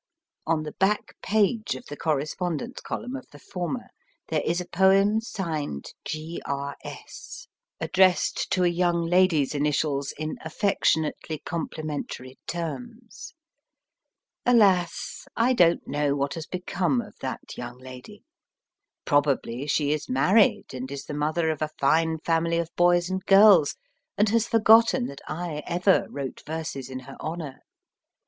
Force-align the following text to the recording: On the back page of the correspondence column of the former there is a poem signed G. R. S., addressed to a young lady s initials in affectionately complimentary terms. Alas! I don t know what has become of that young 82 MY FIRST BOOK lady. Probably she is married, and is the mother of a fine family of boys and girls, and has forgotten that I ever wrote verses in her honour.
On 0.47 0.63
the 0.63 0.71
back 0.71 1.13
page 1.21 1.75
of 1.75 1.85
the 1.85 1.95
correspondence 1.95 2.79
column 2.81 3.15
of 3.15 3.27
the 3.29 3.37
former 3.37 3.89
there 4.29 4.41
is 4.41 4.59
a 4.59 4.65
poem 4.67 5.19
signed 5.21 5.93
G. 6.05 6.41
R. 6.43 6.75
S., 6.83 7.45
addressed 7.79 8.49
to 8.53 8.63
a 8.63 8.67
young 8.67 9.03
lady 9.05 9.43
s 9.43 9.53
initials 9.53 10.11
in 10.13 10.37
affectionately 10.43 11.37
complimentary 11.45 12.39
terms. 12.47 13.35
Alas! 14.43 15.27
I 15.35 15.53
don 15.53 15.75
t 15.75 15.83
know 15.85 16.15
what 16.15 16.33
has 16.33 16.47
become 16.47 16.99
of 16.99 17.13
that 17.21 17.55
young 17.55 17.85
82 17.85 17.85
MY 17.85 17.93
FIRST 17.93 18.03
BOOK 18.07 18.07
lady. 18.07 18.23
Probably 19.05 19.67
she 19.67 19.91
is 19.91 20.09
married, 20.09 20.73
and 20.73 20.91
is 20.91 21.05
the 21.05 21.13
mother 21.13 21.51
of 21.51 21.61
a 21.61 21.69
fine 21.79 22.17
family 22.17 22.57
of 22.57 22.71
boys 22.75 23.07
and 23.11 23.23
girls, 23.27 23.75
and 24.17 24.29
has 24.29 24.47
forgotten 24.47 25.05
that 25.05 25.21
I 25.27 25.61
ever 25.67 26.07
wrote 26.09 26.41
verses 26.47 26.89
in 26.89 27.01
her 27.01 27.17
honour. 27.21 27.59